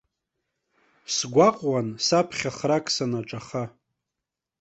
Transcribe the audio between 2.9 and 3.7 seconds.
санаҿаха.